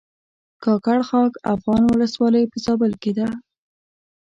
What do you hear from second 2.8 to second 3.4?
کښې ده